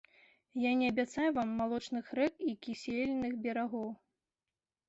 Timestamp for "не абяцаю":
0.79-1.29